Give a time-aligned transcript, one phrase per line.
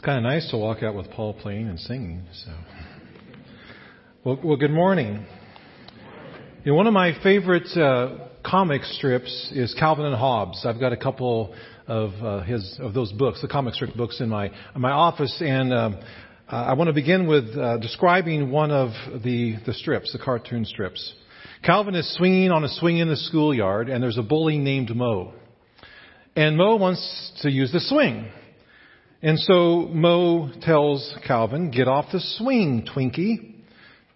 [0.00, 2.22] It's kind of nice to walk out with Paul playing and singing.
[2.32, 2.50] So,
[4.24, 5.26] well, well good morning.
[6.64, 10.64] You know, one of my favorite uh, comic strips is Calvin and Hobbes.
[10.64, 11.54] I've got a couple
[11.86, 15.36] of uh, his of those books, the comic strip books, in my in my office,
[15.44, 15.98] and um,
[16.50, 18.92] uh, I want to begin with uh, describing one of
[19.22, 21.12] the the strips, the cartoon strips.
[21.62, 25.34] Calvin is swinging on a swing in the schoolyard, and there's a bully named Mo.
[26.34, 28.30] And Mo wants to use the swing.
[29.22, 33.54] And so Mo tells Calvin, get off the swing, Twinkie.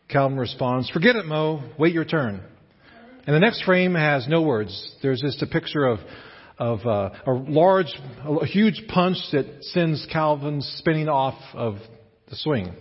[0.09, 1.63] Calvin responds, forget it, Mo.
[1.79, 2.43] Wait your turn.
[3.27, 4.95] And the next frame has no words.
[5.03, 5.99] There's just a picture of,
[6.59, 7.93] of uh, a large,
[8.25, 11.77] a huge punch that sends Calvin spinning off of
[12.31, 12.73] the swing.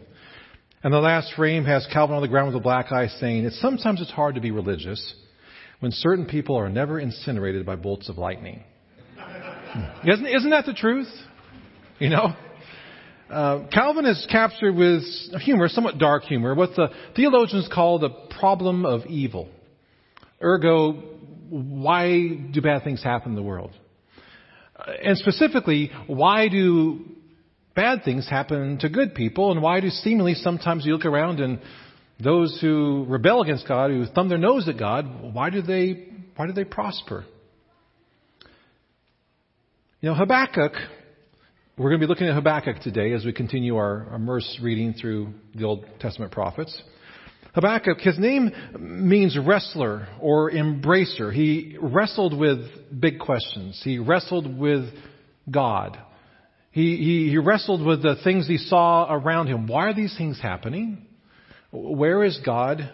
[0.81, 3.59] And the last frame has Calvin on the ground with a black eye saying, it's
[3.59, 5.13] sometimes it's hard to be religious
[5.81, 8.63] when certain people are never incinerated by bolts of lightning.
[10.05, 11.07] Isn't, isn't that the truth?
[11.99, 12.35] You know?
[13.29, 15.03] Uh, Calvin is captured with
[15.41, 19.49] humor, somewhat dark humor, what the theologians call the problem of evil.
[20.41, 20.91] Ergo,
[21.49, 23.71] why do bad things happen in the world?
[24.77, 27.05] Uh, and specifically, why do
[27.75, 31.59] bad things happen to good people, and why do seemingly sometimes you look around and
[32.23, 36.47] those who rebel against God, who thumb their nose at God, why do they why
[36.47, 37.25] do they prosper?
[40.01, 40.73] You know, Habakkuk
[41.75, 45.33] we're going to be looking at Habakkuk today as we continue our immerse reading through
[45.55, 46.83] the Old Testament prophets.
[47.55, 51.33] Habakkuk, his name means wrestler or embracer.
[51.33, 52.59] He wrestled with
[52.99, 53.81] big questions.
[53.83, 54.85] He wrestled with
[55.49, 55.97] God.
[56.69, 59.65] He, he, he wrestled with the things he saw around him.
[59.65, 61.07] Why are these things happening?
[61.71, 62.93] Where is God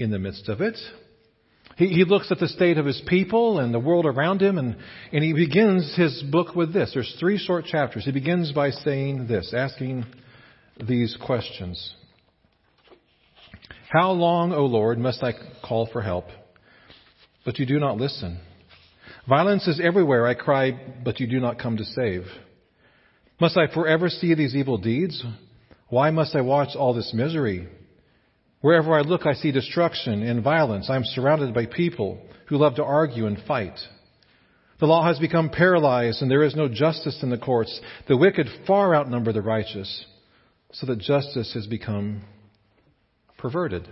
[0.00, 0.76] in the midst of it?
[1.76, 4.76] He, he looks at the state of his people and the world around him, and,
[5.12, 6.90] and he begins his book with this.
[6.92, 8.04] There's three short chapters.
[8.04, 10.04] He begins by saying this, asking
[10.86, 11.94] these questions.
[13.88, 15.32] How long, O Lord, must I
[15.64, 16.26] call for help,
[17.44, 18.40] but you do not listen?
[19.28, 20.26] Violence is everywhere.
[20.26, 22.22] I cry, but you do not come to save.
[23.40, 25.24] Must I forever see these evil deeds?
[25.88, 27.68] Why must I watch all this misery?
[28.60, 30.90] Wherever I look, I see destruction and violence.
[30.90, 33.78] I am surrounded by people who love to argue and fight.
[34.80, 37.80] The law has become paralyzed and there is no justice in the courts.
[38.08, 40.06] The wicked far outnumber the righteous,
[40.72, 42.22] so that justice has become
[43.38, 43.88] perverted.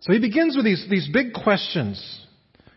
[0.00, 2.20] So he begins with these, these big questions.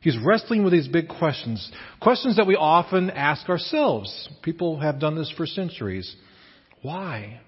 [0.01, 1.71] He's wrestling with these big questions.
[2.01, 4.29] Questions that we often ask ourselves.
[4.41, 6.15] People have done this for centuries.
[6.81, 7.41] Why?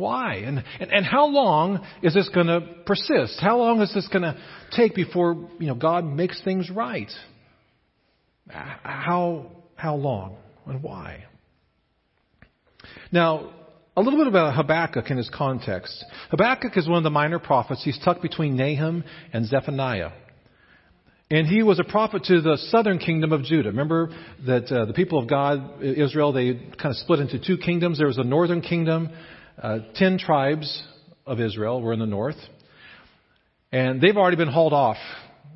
[0.00, 0.36] Why?
[0.36, 3.38] And, and, and how long is this going to persist?
[3.40, 4.36] How long is this going to
[4.72, 7.10] take before you know, God makes things right?
[8.48, 9.46] How,
[9.76, 11.24] how long and why?
[13.12, 13.52] Now,
[13.96, 16.04] a little bit about Habakkuk in his context.
[16.30, 17.82] Habakkuk is one of the minor prophets.
[17.84, 20.12] He's tucked between Nahum and Zephaniah.
[21.30, 23.68] And he was a prophet to the southern kingdom of Judah.
[23.68, 24.10] Remember
[24.46, 27.98] that uh, the people of God, Israel, they kind of split into two kingdoms.
[27.98, 29.10] There was a northern kingdom
[29.62, 30.82] uh, ten tribes
[31.26, 32.36] of Israel were in the north,
[33.72, 34.96] and they've already been hauled off.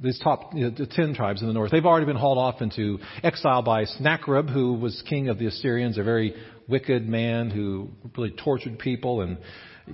[0.02, 2.60] These top you know, the ten tribes in the north, they've already been hauled off
[2.60, 6.34] into exile by Sennacherib, who was king of the Assyrians, a very
[6.68, 9.38] wicked man who really tortured people and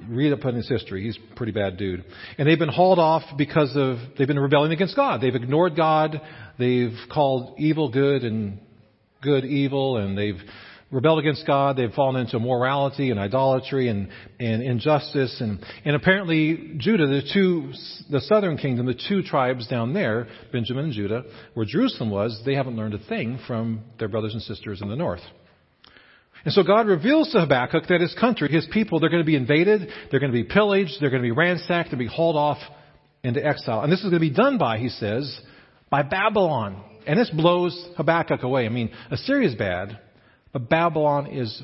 [0.09, 1.05] read up on his history.
[1.05, 2.05] He's a pretty bad dude.
[2.39, 5.21] And they've been hauled off because of, they've been rebelling against God.
[5.21, 6.21] They've ignored God.
[6.59, 8.61] They've called evil good and
[9.21, 10.41] good evil and they've
[10.91, 11.77] rebelled against God.
[11.77, 14.09] They've fallen into morality and idolatry and,
[14.39, 15.41] and injustice.
[15.41, 17.73] And, and apparently Judah, the two,
[18.11, 21.25] the southern kingdom, the two tribes down there, Benjamin and Judah,
[21.55, 24.97] where Jerusalem was, they haven't learned a thing from their brothers and sisters in the
[24.97, 25.23] north.
[26.45, 29.37] And so God reveals to Habakkuk that his country, his people, they're going to be
[29.37, 32.17] invaded, they're going to be pillaged, they're going to be ransacked, they're going to be
[32.17, 32.59] hauled off
[33.23, 33.83] into exile.
[33.83, 35.39] And this is going to be done by, he says,
[35.91, 36.83] by Babylon.
[37.07, 38.65] And this blows Habakkuk away.
[38.65, 39.99] I mean, Assyria is bad,
[40.53, 41.63] but Babylon is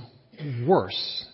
[0.67, 1.27] worse.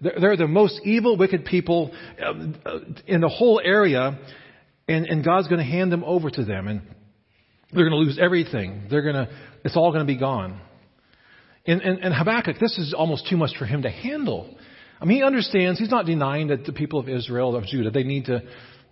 [0.00, 4.18] They're the most evil, wicked people uh, in the whole area,
[4.88, 6.82] and, and God's going to hand them over to them, and
[7.72, 8.88] they're going to lose everything.
[8.90, 9.28] They're going to,
[9.64, 10.60] it's all going to be gone.
[11.66, 14.56] And, and, and Habakkuk, this is almost too much for him to handle.
[15.00, 18.02] I mean, he understands, he's not denying that the people of Israel, of Judah, they
[18.02, 18.42] need to,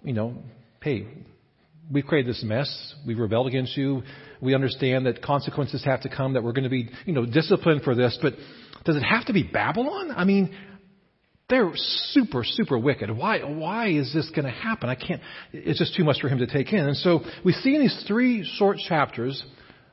[0.05, 0.37] you know,
[0.83, 1.07] hey,
[1.91, 2.95] we've created this mess.
[3.07, 4.03] We've rebelled against you.
[4.41, 7.83] We understand that consequences have to come, that we're going to be, you know, disciplined
[7.83, 8.19] for this.
[8.23, 8.35] But
[8.85, 10.13] does it have to be Babylon?
[10.17, 10.55] I mean,
[11.49, 13.11] they're super, super wicked.
[13.11, 14.89] Why, why is this going to happen?
[14.89, 15.21] I can't,
[15.53, 16.79] it's just too much for him to take in.
[16.79, 19.43] And so we see in these three short chapters,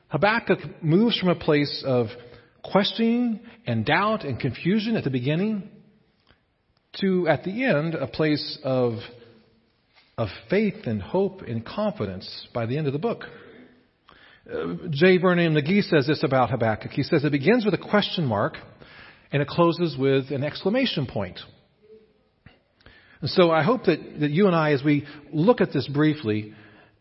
[0.08, 2.06] Habakkuk moves from a place of
[2.62, 5.68] questioning and doubt and confusion at the beginning
[7.00, 8.94] to, at the end, a place of,
[10.18, 13.22] of faith and hope and confidence by the end of the book.
[14.52, 15.18] Uh, J.
[15.18, 16.90] Vernon McGee says this about Habakkuk.
[16.90, 18.54] He says it begins with a question mark
[19.30, 21.38] and it closes with an exclamation point.
[23.20, 26.52] And so I hope that, that you and I, as we look at this briefly,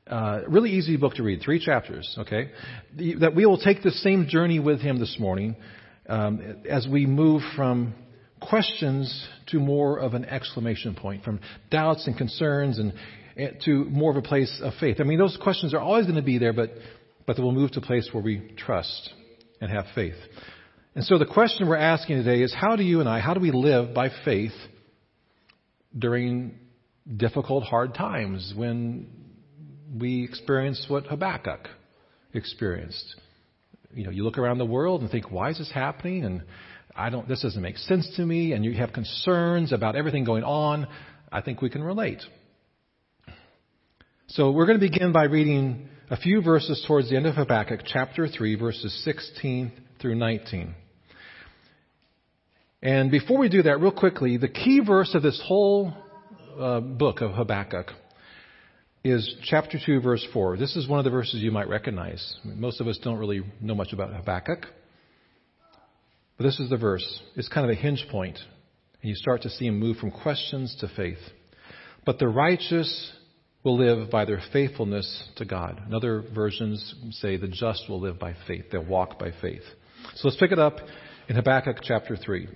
[0.06, 2.52] uh, really easy book to read, three chapters, okay?
[3.20, 5.56] That we will take the same journey with him this morning
[6.08, 7.94] um, as we move from
[8.40, 11.40] questions to more of an exclamation point, from
[11.72, 12.94] doubts and concerns and
[13.38, 14.98] eh, to more of a place of faith.
[15.00, 16.72] I mean, those questions are always going to be there, but,
[17.26, 19.12] but we'll move to a place where we trust
[19.62, 20.16] and have faith.
[20.96, 23.40] And so the question we're asking today is how do you and I, how do
[23.40, 24.54] we live by faith
[25.98, 26.56] during
[27.16, 29.08] difficult, hard times when
[29.96, 31.68] we experience what Habakkuk
[32.34, 33.16] experienced?
[33.94, 36.26] You know, you look around the world and think, why is this happening?
[36.26, 36.42] And
[36.98, 40.44] I don't, this doesn't make sense to me, and you have concerns about everything going
[40.44, 40.88] on,
[41.32, 42.22] I think we can relate.
[44.28, 47.82] So we're going to begin by reading a few verses towards the end of Habakkuk,
[47.86, 49.72] chapter 3, verses 16
[50.02, 50.74] through 19.
[52.82, 55.94] And before we do that, real quickly, the key verse of this whole
[56.60, 57.92] uh, book of Habakkuk
[59.04, 60.58] is chapter 2, verse 4.
[60.58, 62.38] This is one of the verses you might recognize.
[62.44, 64.66] Most of us don't really know much about Habakkuk.
[66.38, 67.22] But this is the verse.
[67.36, 68.38] It's kind of a hinge point,
[69.02, 71.18] and you start to see him move from questions to faith.
[72.06, 73.12] But the righteous
[73.64, 75.82] will live by their faithfulness to God.
[75.84, 78.66] And other versions say the just will live by faith.
[78.72, 79.64] They'll walk by faith.
[80.16, 80.78] So let's pick it up
[81.28, 82.48] in Habakkuk chapter 3.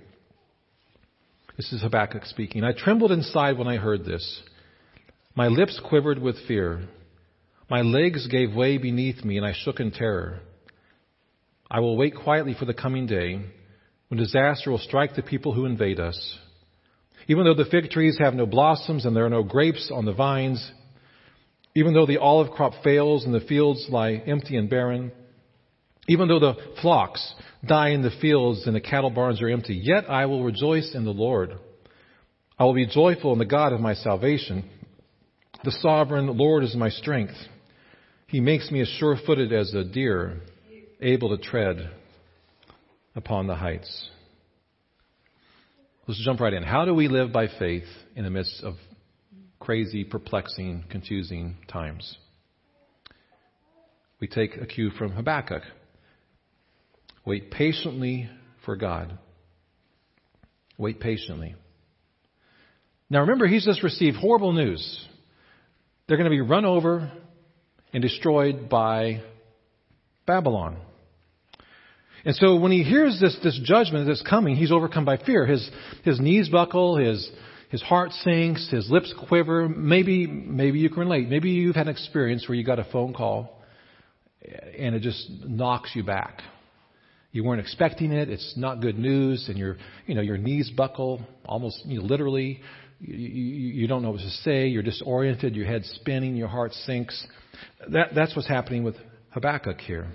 [1.56, 2.64] This is Habakkuk speaking.
[2.64, 4.42] I trembled inside when I heard this.
[5.34, 6.88] My lips quivered with fear.
[7.68, 10.40] My legs gave way beneath me, and I shook in terror.
[11.70, 13.40] I will wait quietly for the coming day
[14.12, 16.38] when disaster will strike the people who invade us.
[17.28, 20.12] Even though the fig trees have no blossoms and there are no grapes on the
[20.12, 20.70] vines,
[21.74, 25.12] even though the olive crop fails and the fields lie empty and barren,
[26.08, 27.34] even though the flocks
[27.66, 31.06] die in the fields and the cattle barns are empty, yet I will rejoice in
[31.06, 31.54] the Lord.
[32.58, 34.68] I will be joyful in the God of my salvation.
[35.64, 37.36] The sovereign Lord is my strength.
[38.26, 40.42] He makes me as sure footed as a deer,
[41.00, 41.92] able to tread
[43.14, 44.10] upon the heights.
[46.06, 46.62] Let's jump right in.
[46.62, 47.86] How do we live by faith
[48.16, 48.74] in the midst of
[49.60, 52.16] crazy, perplexing, confusing times?
[54.20, 55.62] We take a cue from Habakkuk.
[57.24, 58.28] Wait patiently
[58.64, 59.18] for God.
[60.76, 61.54] Wait patiently.
[63.08, 65.06] Now remember, he's just received horrible news.
[66.06, 67.12] They're going to be run over
[67.92, 69.22] and destroyed by
[70.26, 70.78] Babylon.
[72.24, 75.44] And so when he hears this, this judgment that's coming, he's overcome by fear.
[75.46, 75.68] His,
[76.04, 77.28] his knees buckle, his,
[77.70, 79.68] his heart sinks, his lips quiver.
[79.68, 81.28] Maybe, maybe you can relate.
[81.28, 83.62] Maybe you've had an experience where you got a phone call
[84.78, 86.42] and it just knocks you back.
[87.32, 88.28] You weren't expecting it.
[88.28, 92.60] It's not good news, and your, you know, your knees buckle almost you know, literally.
[93.00, 94.68] You, you, you don't know what to say.
[94.68, 95.56] You're disoriented.
[95.56, 96.36] Your head's spinning.
[96.36, 97.26] Your heart sinks.
[97.88, 98.96] That, that's what's happening with
[99.30, 100.08] Habakkuk here.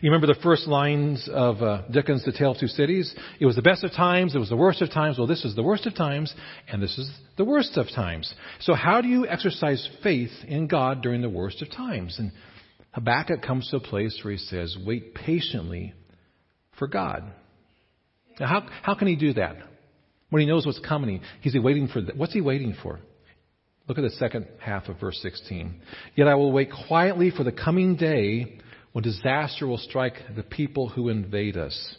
[0.00, 3.14] You remember the first lines of uh, Dickens' The Tale of Two Cities?
[3.38, 5.16] It was the best of times, it was the worst of times.
[5.16, 6.34] Well, this is the worst of times,
[6.68, 8.32] and this is the worst of times.
[8.60, 12.18] So, how do you exercise faith in God during the worst of times?
[12.18, 12.32] And
[12.92, 15.94] Habakkuk comes to a place where he says, Wait patiently
[16.78, 17.24] for God.
[18.38, 19.56] Now, how, how can he do that?
[20.28, 23.00] When he knows what's coming, he's waiting for, the, what's he waiting for?
[23.88, 25.80] Look at the second half of verse 16.
[26.16, 28.58] Yet I will wait quietly for the coming day
[28.92, 31.96] when disaster will strike the people who invade us.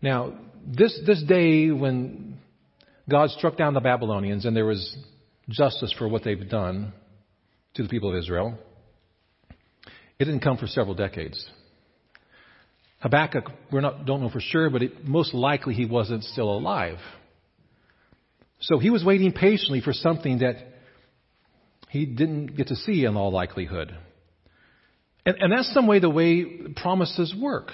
[0.00, 0.34] Now,
[0.66, 2.38] this, this day when
[3.08, 4.96] God struck down the Babylonians and there was
[5.48, 6.92] justice for what they've done
[7.74, 8.58] to the people of Israel,
[10.18, 11.44] it didn't come for several decades.
[13.00, 16.98] Habakkuk, we don't know for sure, but it, most likely he wasn't still alive.
[18.60, 20.56] So he was waiting patiently for something that
[21.88, 23.96] he didn't get to see in all likelihood.
[25.28, 26.42] And, and that's some way the way
[26.74, 27.70] promises work.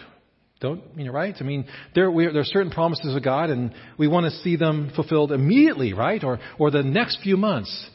[0.58, 1.36] Don't you know, right?
[1.38, 4.56] I mean, there, we, there are certain promises of God, and we want to see
[4.56, 6.22] them fulfilled immediately, right?
[6.24, 7.88] Or, or the next few months.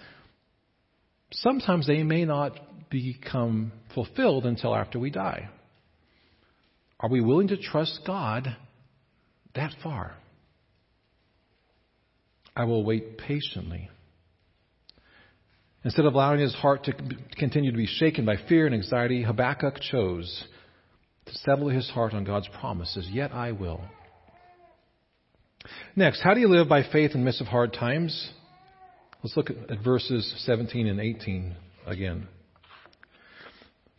[1.32, 2.58] Sometimes they may not
[2.90, 5.50] become fulfilled until after we die.
[7.02, 8.56] Are we willing to trust God
[9.56, 10.16] that far?
[12.56, 13.90] I will wait patiently.
[15.84, 16.94] Instead of allowing his heart to
[17.38, 20.44] continue to be shaken by fear and anxiety, Habakkuk chose
[21.26, 23.08] to settle his heart on God's promises.
[23.10, 23.82] Yet I will.
[25.96, 28.32] Next, how do you live by faith in the midst of hard times?
[29.24, 31.56] Let's look at verses 17 and 18
[31.86, 32.28] again.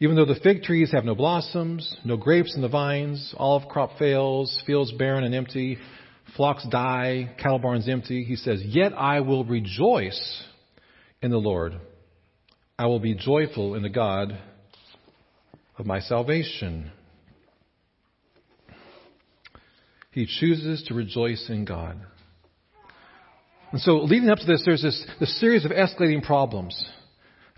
[0.01, 3.99] Even though the fig trees have no blossoms, no grapes in the vines, olive crop
[3.99, 5.77] fails, fields barren and empty,
[6.37, 10.45] flocks die, cattle barns empty, he says, Yet I will rejoice
[11.23, 11.75] in the Lord.
[12.79, 14.39] I will be joyful in the God
[15.79, 16.91] of my salvation.
[20.13, 22.01] He chooses to rejoice in God.
[23.73, 26.85] And so, leading up to this, there's this, this series of escalating problems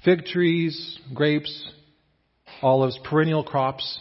[0.04, 1.70] fig trees, grapes,
[2.60, 4.00] olives, perennial crops,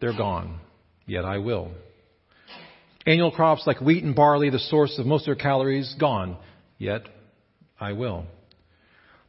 [0.00, 0.60] they're gone.
[1.06, 1.72] Yet I will.
[3.06, 6.36] Annual crops like wheat and barley, the source of most of their calories, gone.
[6.76, 7.02] Yet
[7.80, 8.26] I will.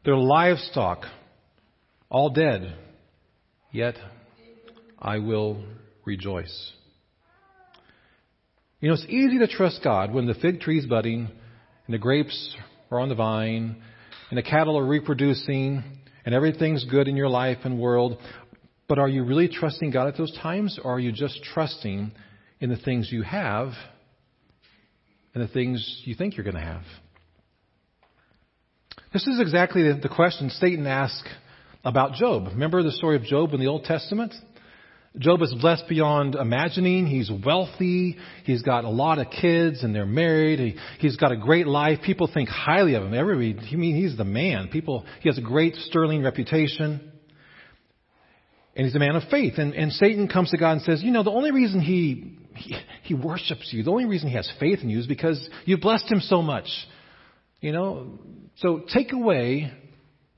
[0.04, 1.04] Their livestock,
[2.08, 2.74] all dead.
[3.70, 3.96] Yet
[4.98, 5.62] I will
[6.04, 6.72] rejoice.
[8.80, 11.28] You know, it's easy to trust God when the fig tree's budding
[11.86, 12.56] and the grapes
[12.90, 13.76] are on the vine
[14.30, 15.84] and the cattle are reproducing
[16.24, 18.18] and everything's good in your life and world.
[18.88, 22.10] But are you really trusting God at those times or are you just trusting
[22.58, 23.72] in the things you have
[25.34, 26.84] and the things you think you're going to have?
[29.12, 31.28] This is exactly the question Satan asked
[31.84, 32.44] about Job.
[32.46, 34.32] Remember the story of Job in the Old Testament?
[35.18, 37.06] Job is blessed beyond imagining.
[37.06, 38.16] He's wealthy.
[38.44, 40.60] He's got a lot of kids and they're married.
[40.60, 41.98] He, he's got a great life.
[42.06, 43.12] People think highly of him.
[43.12, 44.68] Everybody, I mean, he's the man.
[44.68, 47.10] People, he has a great sterling reputation.
[48.76, 49.54] And he's a man of faith.
[49.56, 52.76] And, and Satan comes to God and says, you know, the only reason he, he,
[53.02, 56.06] he worships you, the only reason he has faith in you is because you've blessed
[56.08, 56.68] him so much.
[57.60, 58.20] You know,
[58.60, 59.72] so take away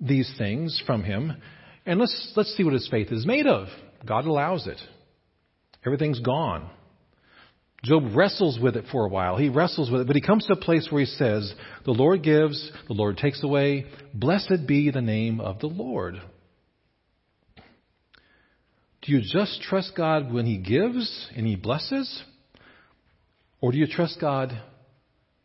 [0.01, 1.41] these things from him
[1.85, 3.67] and let's, let's see what his faith is made of.
[4.07, 4.81] God allows it.
[5.85, 6.71] Everything's gone.
[7.83, 9.37] Job wrestles with it for a while.
[9.37, 11.53] He wrestles with it, but he comes to a place where he says,
[11.85, 13.87] The Lord gives, the Lord takes away.
[14.15, 16.21] Blessed be the name of the Lord.
[19.03, 22.23] Do you just trust God when he gives and he blesses?
[23.61, 24.53] Or do you trust God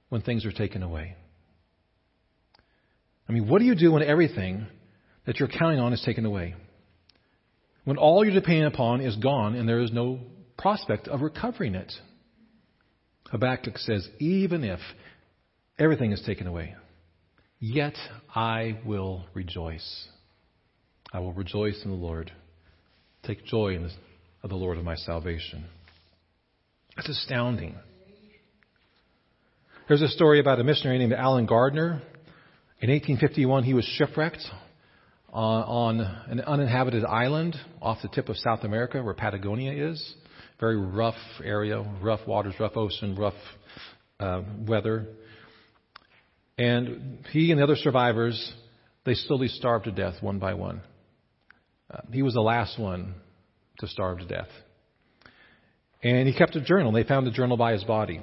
[0.10, 1.16] when things are taken away?
[3.28, 4.68] I mean, what do you do when everything
[5.26, 6.56] that you're counting on is taken away?
[7.88, 10.20] when all you're depending upon is gone and there is no
[10.58, 11.94] prospect of recovering it.
[13.32, 14.82] Habakkuk says, even if
[15.80, 16.76] everything is taken away,
[17.60, 17.94] yet
[18.36, 20.10] I will rejoice.
[21.14, 22.30] I will rejoice in the Lord.
[23.24, 23.92] Take joy in the,
[24.50, 25.64] the Lord of my salvation.
[26.98, 27.78] That's astounding.
[29.88, 32.02] There's a story about a missionary named Allen Gardiner.
[32.80, 34.44] In 1851, he was shipwrecked
[35.34, 40.14] uh, on an uninhabited island off the tip of South America where Patagonia is.
[40.60, 43.34] Very rough area, rough waters, rough ocean, rough
[44.20, 45.08] uh, weather.
[46.60, 48.54] And he and the other survivors,
[49.06, 50.82] they slowly starved to death one by one.
[51.90, 53.16] Uh, he was the last one
[53.80, 54.50] to starve to death.
[56.04, 56.92] And he kept a journal.
[56.92, 58.22] They found a journal by his body.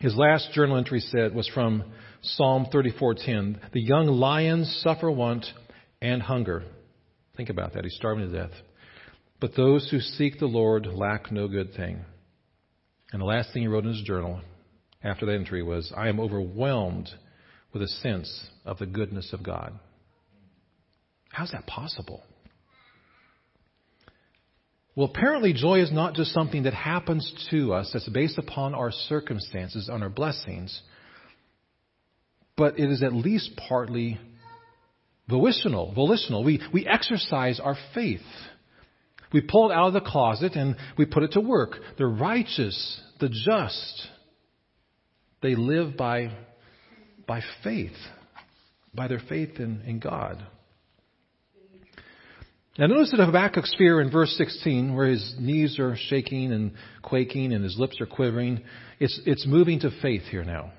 [0.00, 1.84] His last journal entry said was from
[2.34, 3.60] Psalm 34:10.
[3.72, 5.46] The young lions suffer want
[6.02, 6.64] and hunger.
[7.36, 7.84] Think about that.
[7.84, 8.52] He's starving to death.
[9.40, 12.04] But those who seek the Lord lack no good thing.
[13.12, 14.40] And the last thing he wrote in his journal
[15.04, 17.08] after that entry was, I am overwhelmed
[17.72, 19.78] with a sense of the goodness of God.
[21.30, 22.24] How's that possible?
[24.96, 28.90] Well, apparently, joy is not just something that happens to us that's based upon our
[28.90, 30.80] circumstances, on our blessings,
[32.56, 34.18] but it is at least partly
[35.28, 36.44] Volitional, volitional.
[36.44, 38.20] We, we exercise our faith.
[39.32, 41.72] We pull it out of the closet and we put it to work.
[41.98, 44.08] The righteous, the just,
[45.42, 46.30] they live by,
[47.26, 47.96] by faith,
[48.94, 50.46] by their faith in, in God.
[52.78, 56.72] Now notice that Habakkuk's fear in verse 16, where his knees are shaking and
[57.02, 58.62] quaking and his lips are quivering,
[59.00, 60.72] it's, it's moving to faith here now.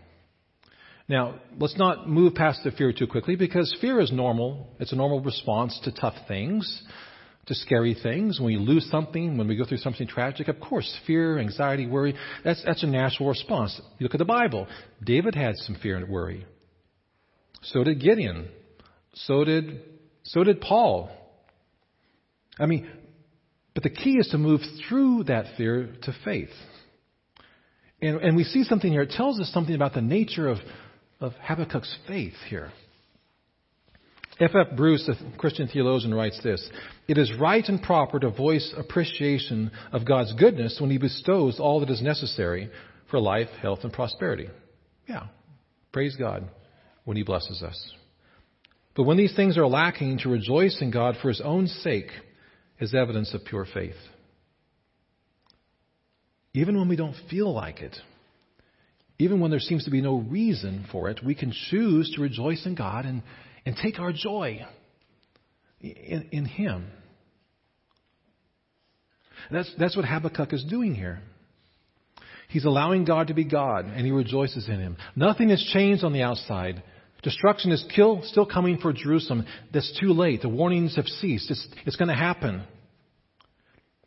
[1.09, 4.67] Now, let's not move past the fear too quickly because fear is normal.
[4.79, 6.83] It's a normal response to tough things,
[7.45, 8.39] to scary things.
[8.39, 12.13] When we lose something, when we go through something tragic, of course, fear, anxiety, worry,
[12.43, 13.79] that's, that's a natural response.
[13.99, 14.67] You look at the Bible.
[15.01, 16.45] David had some fear and worry.
[17.63, 18.49] So did Gideon.
[19.13, 19.81] So did,
[20.23, 21.09] so did Paul.
[22.59, 22.89] I mean,
[23.73, 24.59] but the key is to move
[24.89, 26.49] through that fear to faith.
[28.01, 29.03] And, and we see something here.
[29.03, 30.57] It tells us something about the nature of,
[31.19, 32.71] of Habakkuk's faith here.
[34.39, 34.51] F.
[34.53, 34.75] F.
[34.75, 36.69] Bruce, a Christian theologian, writes this
[37.07, 41.79] It is right and proper to voice appreciation of God's goodness when He bestows all
[41.79, 42.69] that is necessary
[43.09, 44.47] for life, health, and prosperity.
[45.07, 45.27] Yeah,
[45.91, 46.47] praise God
[47.05, 47.93] when He blesses us.
[48.95, 52.09] But when these things are lacking, to rejoice in God for His own sake
[52.79, 53.95] is evidence of pure faith.
[56.53, 57.95] Even when we don't feel like it,
[59.19, 62.65] even when there seems to be no reason for it, we can choose to rejoice
[62.65, 63.23] in God and,
[63.65, 64.65] and take our joy
[65.81, 66.87] in, in Him.
[69.51, 71.21] That's, that's what Habakkuk is doing here.
[72.49, 74.97] He's allowing God to be God, and he rejoices in Him.
[75.15, 76.81] Nothing has changed on the outside.
[77.23, 79.45] Destruction is kill, still coming for Jerusalem.
[79.73, 80.41] That's too late.
[80.41, 81.49] The warnings have ceased.
[81.51, 82.63] It's, it's going to happen.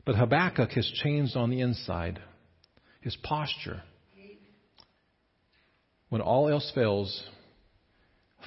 [0.06, 2.20] But Habakkuk has changed on the inside.
[3.02, 3.82] His posture.
[6.10, 7.22] When all else fails,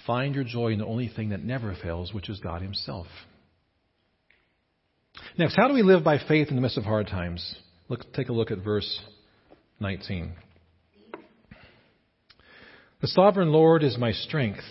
[0.05, 3.07] find your joy in the only thing that never fails, which is God Himself.
[5.37, 7.55] Next, how do we live by faith in the midst of hard times?
[7.87, 8.99] Look, take a look at verse
[9.79, 10.33] 19.
[13.01, 14.63] The sovereign Lord is my strength.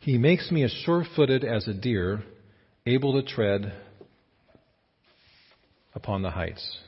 [0.00, 2.22] He makes me as sure footed as a deer,
[2.86, 3.72] able to tread
[5.94, 6.78] upon the heights.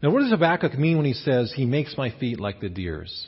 [0.00, 3.26] Now, what does Habakkuk mean when he says, He makes my feet like the deer's?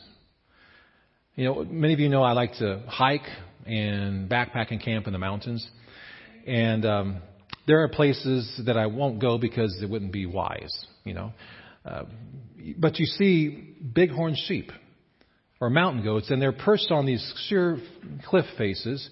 [1.41, 3.27] You know, many of you know I like to hike
[3.65, 5.67] and backpack and camp in the mountains.
[6.47, 7.23] And um,
[7.67, 11.33] there are places that I won't go because it wouldn't be wise, you know.
[11.83, 12.03] Uh,
[12.77, 14.71] but you see bighorn sheep
[15.63, 17.79] or mountain goats, and they're perched on these sheer
[18.27, 19.09] cliff faces,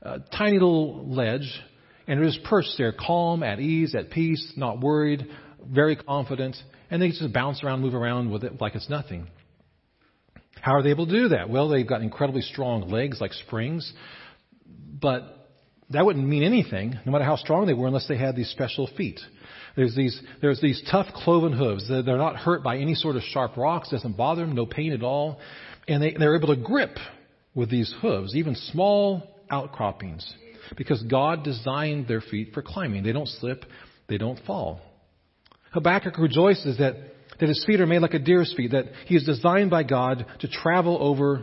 [0.00, 1.60] a tiny little ledge,
[2.06, 5.26] and they're just perched there, calm, at ease, at peace, not worried,
[5.68, 6.54] very confident,
[6.88, 9.26] and they just bounce around, move around with it like it's nothing.
[10.64, 11.50] How are they able to do that?
[11.50, 13.92] Well, they've got incredibly strong legs like springs,
[14.98, 15.50] but
[15.90, 18.88] that wouldn't mean anything, no matter how strong they were, unless they had these special
[18.96, 19.20] feet.
[19.76, 21.86] There's these, there's these tough cloven hooves.
[21.86, 25.02] They're not hurt by any sort of sharp rocks, doesn't bother them, no pain at
[25.02, 25.38] all.
[25.86, 26.96] And they, they're able to grip
[27.54, 30.26] with these hooves, even small outcroppings,
[30.78, 33.02] because God designed their feet for climbing.
[33.02, 33.66] They don't slip,
[34.08, 34.80] they don't fall.
[35.72, 36.94] Habakkuk rejoices that,
[37.40, 40.26] that his feet are made like a deer's feet, that he is designed by God
[40.40, 41.42] to travel over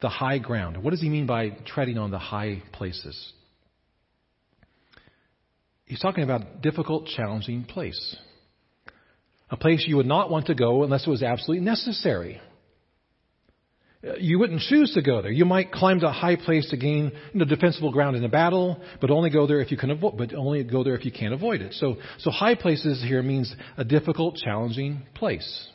[0.00, 0.82] the high ground.
[0.82, 3.32] What does he mean by treading on the high places?
[5.84, 8.16] He's talking about difficult, challenging place.
[9.50, 12.40] A place you would not want to go unless it was absolutely necessary.
[14.18, 15.30] You wouldn't choose to go there.
[15.30, 18.30] You might climb to a high place to gain you know, defensible ground in a
[18.30, 20.16] battle, but only go there if you can avoid.
[20.16, 21.74] But only go there if you can't avoid it.
[21.74, 25.68] So, so high places here means a difficult, challenging place.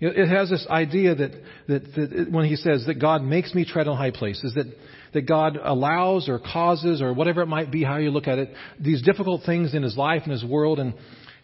[0.00, 1.32] It has this idea that,
[1.66, 4.66] that, that, when he says that God makes me tread on high places, that,
[5.12, 8.52] that God allows or causes or whatever it might be, how you look at it,
[8.78, 10.94] these difficult things in his life and his world, and,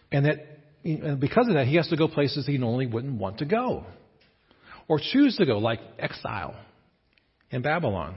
[0.09, 0.54] and that
[0.85, 3.85] and because of that, he has to go places he normally wouldn't want to go
[4.87, 6.55] or choose to go, like exile
[7.49, 8.15] in Babylon.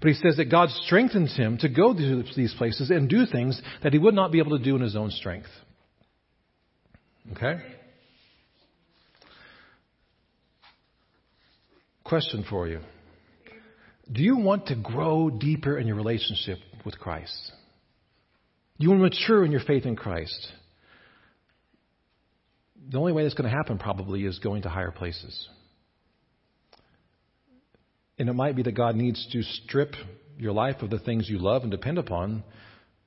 [0.00, 3.60] But he says that God strengthens him to go to these places and do things
[3.82, 5.48] that he would not be able to do in his own strength.
[7.32, 7.60] Okay?
[12.04, 12.80] Question for you.
[14.10, 17.52] Do you want to grow deeper in your relationship with Christ?
[18.78, 20.52] Do you want to mature in your faith in Christ?
[22.90, 25.48] The only way that's going to happen probably is going to higher places.
[28.18, 29.94] And it might be that God needs to strip
[30.38, 32.44] your life of the things you love and depend upon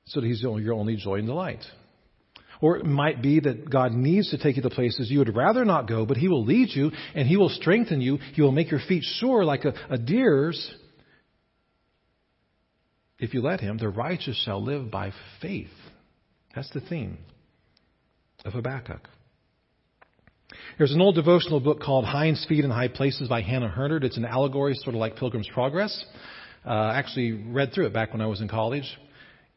[0.06, 1.64] so that He's your only joy and delight.
[2.60, 5.64] Or it might be that God needs to take you to places you would rather
[5.64, 8.18] not go, but He will lead you and He will strengthen you.
[8.34, 10.74] He will make your feet sure like a, a deer's.
[13.18, 15.70] If you let Him, the righteous shall live by faith.
[16.54, 17.18] That's the theme
[18.44, 19.08] of Habakkuk.
[20.78, 24.02] There's an old devotional book called Hinds Feet in High Places by Hannah Hurnard.
[24.02, 26.04] It's an allegory, sort of like Pilgrim's Progress.
[26.64, 28.84] Uh, actually read through it back when I was in college.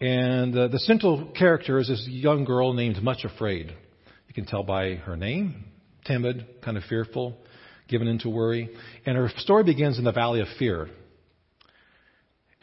[0.02, 3.68] And uh, the central character is this young girl named Much Afraid.
[4.28, 5.64] You can tell by her name,
[6.06, 7.38] timid, kind of fearful,
[7.88, 8.70] given into worry.
[9.06, 10.90] And her story begins in the valley of fear.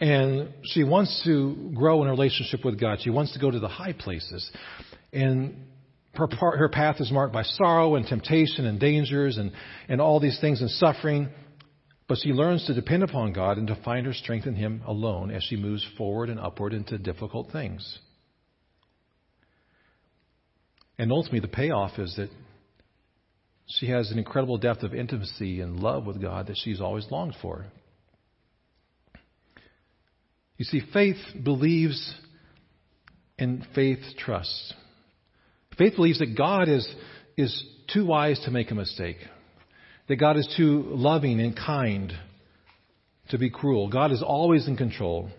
[0.01, 2.99] And she wants to grow in a relationship with God.
[3.01, 4.51] She wants to go to the high places.
[5.15, 5.65] And
[6.15, 9.53] her, part, her path is marked by sorrow and temptation and dangers and,
[9.89, 11.29] and all these things and suffering.
[12.09, 15.31] But she learns to depend upon God and to find her strength in Him alone
[15.31, 17.99] as she moves forward and upward into difficult things.
[20.99, 22.31] And ultimately, the payoff is that
[23.67, 27.35] She has an incredible depth of intimacy and love with God that she's always longed
[27.43, 27.67] for.
[30.57, 32.15] You see, faith believes
[33.39, 34.73] and faith trusts.
[35.79, 36.87] Faith believes that God is,
[37.37, 39.17] is too wise to make a mistake,
[40.09, 42.13] that God is too loving and kind
[43.31, 43.89] to be cruel.
[43.89, 45.31] God is always in control,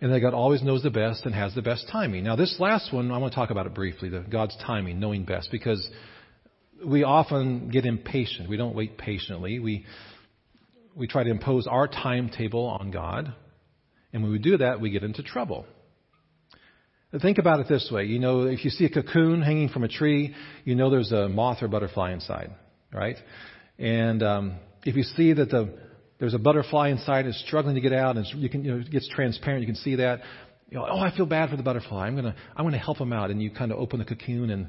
[0.00, 2.24] and that God always knows the best and has the best timing.
[2.24, 5.24] Now, this last one, I want to talk about it briefly the God's timing, knowing
[5.24, 5.86] best, because
[6.84, 8.48] we often get impatient.
[8.48, 9.58] We don't wait patiently.
[9.58, 9.86] We,
[10.94, 13.34] we try to impose our timetable on God.
[14.12, 15.66] And when we do that, we get into trouble.
[17.20, 18.04] Think about it this way.
[18.04, 21.28] You know, if you see a cocoon hanging from a tree, you know there's a
[21.28, 22.52] moth or butterfly inside,
[22.90, 23.16] right?
[23.78, 25.78] And um, if you see that the
[26.18, 28.90] there's a butterfly inside, it's struggling to get out, and you can, you know, it
[28.90, 29.60] gets transparent.
[29.60, 30.20] You can see that.
[30.70, 32.06] You know, oh, I feel bad for the butterfly.
[32.06, 33.30] I'm gonna, I'm gonna help him out.
[33.30, 34.68] And you kind of open the cocoon, and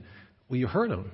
[0.50, 1.12] well, you hurt him.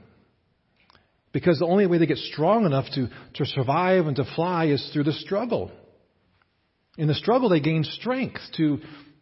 [1.32, 4.90] Because the only way they get strong enough to, to survive and to fly is
[4.94, 5.72] through the struggle.
[6.98, 8.80] In the struggle, they gain strength to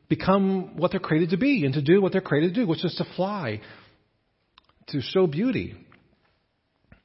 [0.09, 2.83] become what they're created to be and to do what they're created to do, which
[2.85, 3.61] is to fly,
[4.87, 5.75] to show beauty.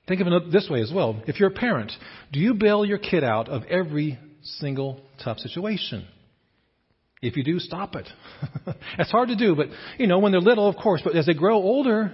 [0.06, 1.22] Think of it this way as well.
[1.26, 1.92] If you're a parent,
[2.32, 6.06] do you bail your kid out of every single tough situation?
[7.20, 8.08] If you do, stop it.
[8.98, 11.34] it's hard to do, but you know, when they're little, of course, but as they
[11.34, 12.12] grow older,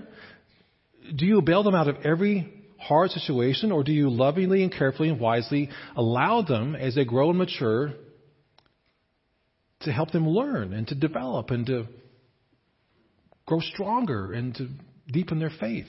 [1.17, 5.09] do you bail them out of every hard situation or do you lovingly and carefully
[5.09, 7.93] and wisely allow them as they grow and mature
[9.81, 11.87] to help them learn and to develop and to
[13.47, 14.69] grow stronger and to
[15.11, 15.87] deepen their faith.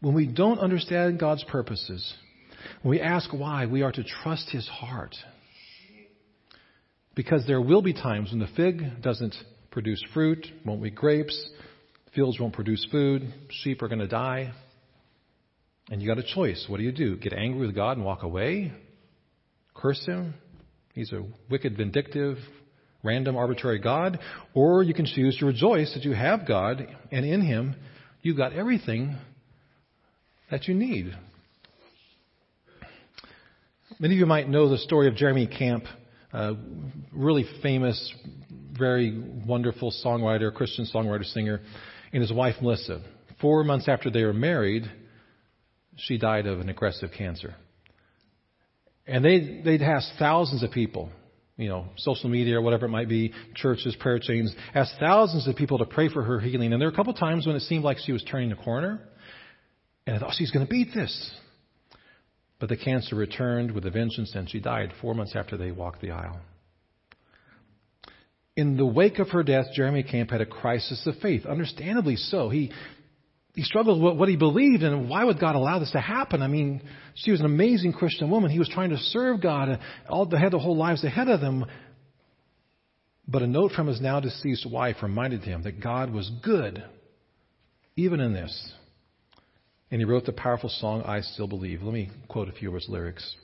[0.00, 2.14] When we don't understand God's purposes,
[2.82, 5.14] when we ask why, we are to trust His heart.
[7.14, 9.34] Because there will be times when the fig doesn't
[9.70, 11.50] produce fruit, won't be grapes,
[12.14, 14.52] fields won't produce food, sheep are going to die.
[15.90, 16.64] And you got a choice.
[16.68, 17.16] What do you do?
[17.16, 18.72] Get angry with God and walk away?
[19.74, 20.34] Curse Him?
[20.94, 22.38] He's a wicked, vindictive,
[23.02, 24.18] random, arbitrary God.
[24.54, 27.76] Or you can choose to rejoice that you have God, and in Him,
[28.22, 29.16] you've got everything
[30.50, 31.14] that you need.
[33.98, 35.84] Many of you might know the story of Jeremy Camp,
[36.32, 36.54] a
[37.12, 38.14] really famous,
[38.76, 41.60] very wonderful songwriter, Christian songwriter, singer,
[42.12, 43.02] and his wife Melissa.
[43.40, 44.90] Four months after they were married,
[45.96, 47.54] she died of an aggressive cancer.
[49.06, 51.10] And they'd, they'd ask thousands of people,
[51.56, 55.56] you know, social media or whatever it might be, churches, prayer chains, ask thousands of
[55.56, 56.72] people to pray for her healing.
[56.72, 59.00] And there were a couple times when it seemed like she was turning the corner.
[60.06, 61.30] And I thought, she's going to beat this.
[62.58, 66.02] But the cancer returned with a vengeance and she died four months after they walked
[66.02, 66.40] the aisle.
[68.56, 71.46] In the wake of her death, Jeremy Camp had a crisis of faith.
[71.46, 72.50] Understandably so.
[72.50, 72.70] He,
[73.60, 76.40] he struggled with what he believed and why would God allow this to happen?
[76.40, 76.80] I mean,
[77.14, 78.50] she was an amazing Christian woman.
[78.50, 81.42] He was trying to serve God and all, they had their whole lives ahead of
[81.42, 81.66] them.
[83.28, 86.82] But a note from his now deceased wife reminded him that God was good,
[87.96, 88.72] even in this.
[89.90, 91.82] And he wrote the powerful song, I Still Believe.
[91.82, 93.36] Let me quote a few of his lyrics.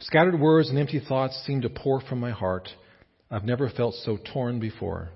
[0.00, 2.68] Scattered words and empty thoughts seem to pour from my heart.
[3.30, 5.08] I've never felt so torn before.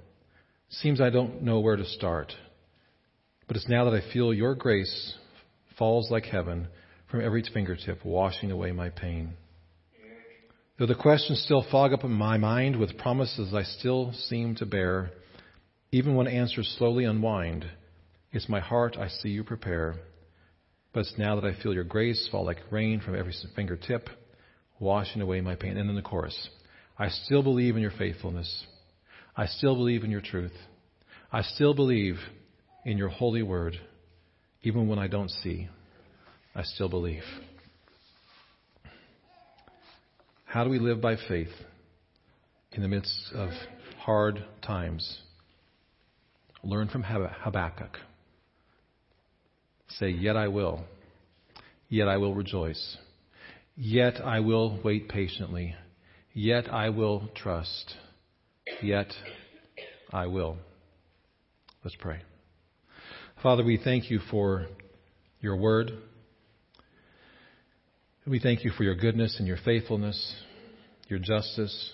[0.70, 2.32] Seems I don't know where to start.
[3.46, 5.14] But it's now that I feel your grace
[5.78, 6.68] falls like heaven
[7.10, 9.34] from every fingertip, washing away my pain.
[10.78, 15.10] Though the questions still fog up my mind with promises I still seem to bear,
[15.92, 17.64] even when answers slowly unwind,
[18.32, 19.94] it's my heart I see you prepare.
[20.92, 24.08] But it's now that I feel your grace fall like rain from every fingertip,
[24.80, 25.76] washing away my pain.
[25.76, 26.48] And in the chorus,
[26.98, 28.64] I still believe in your faithfulness.
[29.36, 30.54] I still believe in your truth.
[31.32, 32.16] I still believe
[32.84, 33.78] in your holy word.
[34.62, 35.68] Even when I don't see,
[36.54, 37.22] I still believe.
[40.44, 41.52] How do we live by faith
[42.72, 43.50] in the midst of
[43.98, 45.18] hard times?
[46.62, 47.98] Learn from Habakkuk.
[49.88, 50.84] Say, Yet I will.
[51.88, 52.96] Yet I will rejoice.
[53.76, 55.74] Yet I will wait patiently.
[56.32, 57.94] Yet I will trust.
[58.82, 59.12] Yet
[60.12, 60.56] I will.
[61.84, 62.22] Let's pray.
[63.44, 64.64] Father, we thank you for
[65.42, 65.90] your word.
[68.26, 70.34] We thank you for your goodness and your faithfulness,
[71.08, 71.92] your justice.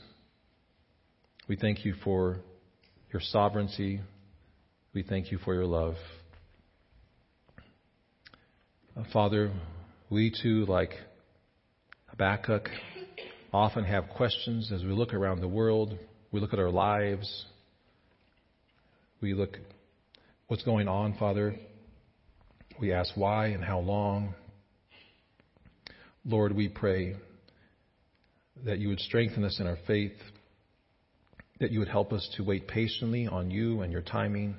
[1.48, 2.36] We thank you for
[3.12, 4.00] your sovereignty.
[4.94, 5.96] We thank you for your love.
[8.96, 9.52] Uh, Father,
[10.08, 10.92] we too, like
[12.10, 12.68] Habakkuk,
[13.52, 15.98] often have questions as we look around the world.
[16.30, 17.46] We look at our lives.
[19.20, 19.58] We look
[20.50, 21.54] what's going on, Father.
[22.80, 24.34] We ask why and how long.
[26.24, 27.14] Lord, we pray
[28.64, 30.16] that you would strengthen us in our faith,
[31.60, 34.56] that you would help us to wait patiently on you and your timing,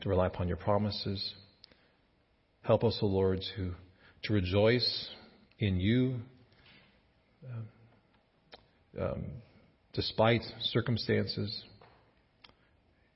[0.00, 1.34] to rely upon your promises.
[2.62, 3.74] Help us, O oh Lord, to,
[4.22, 5.08] to rejoice
[5.58, 6.14] in you
[7.44, 9.26] uh, um,
[9.92, 11.62] despite circumstances.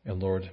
[0.04, 0.50] And Lord,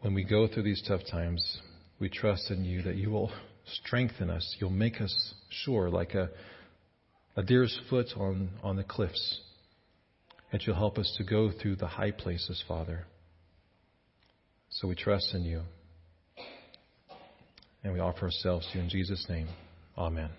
[0.00, 1.58] when we go through these tough times,
[1.98, 3.32] we trust in you that you will
[3.66, 4.56] strengthen us.
[4.60, 6.30] You'll make us sure, like a,
[7.36, 9.40] a deer's foot on, on the cliffs.
[10.52, 13.04] And you'll help us to go through the high places, Father.
[14.70, 15.62] So we trust in you.
[17.84, 19.48] And we offer ourselves to you in Jesus' name.
[19.96, 20.30] Amen.